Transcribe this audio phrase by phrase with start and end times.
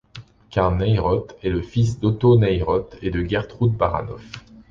[0.49, 4.25] Carl Nieroth est le fils d'Otto Nieroth et de Gertrud Baranoff.